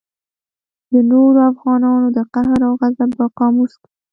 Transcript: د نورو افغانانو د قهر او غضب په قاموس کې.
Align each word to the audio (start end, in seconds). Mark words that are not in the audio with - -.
د 0.91 0.93
نورو 1.11 1.39
افغانانو 1.51 2.07
د 2.17 2.19
قهر 2.33 2.59
او 2.67 2.73
غضب 2.81 3.09
په 3.19 3.25
قاموس 3.39 3.73
کې. 3.81 3.87